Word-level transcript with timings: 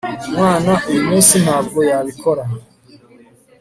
umwana 0.27 0.71
uyumunsi 0.89 1.35
ntabwo 1.43 1.79
yabikora 1.89 2.43